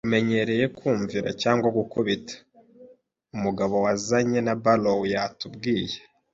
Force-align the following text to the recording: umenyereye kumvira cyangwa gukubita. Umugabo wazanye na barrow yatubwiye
umenyereye 0.07 0.65
kumvira 0.77 1.29
cyangwa 1.41 1.67
gukubita. 1.77 2.35
Umugabo 3.35 3.75
wazanye 3.85 4.39
na 4.47 4.53
barrow 4.63 4.99
yatubwiye 5.13 5.97